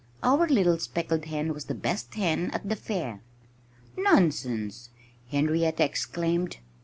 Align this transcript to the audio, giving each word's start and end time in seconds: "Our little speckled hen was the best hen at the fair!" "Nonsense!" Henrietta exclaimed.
"Our 0.23 0.47
little 0.47 0.79
speckled 0.79 1.25
hen 1.25 1.53
was 1.53 1.65
the 1.65 1.75
best 1.75 2.15
hen 2.15 2.49
at 2.53 2.67
the 2.67 2.75
fair!" 2.75 3.21
"Nonsense!" 3.95 4.89
Henrietta 5.29 5.83
exclaimed. 5.85 6.57